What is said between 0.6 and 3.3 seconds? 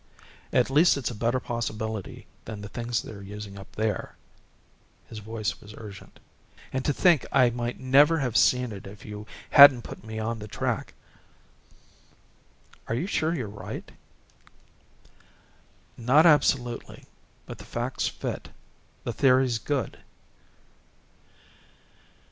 least it's a better possibility than the things they're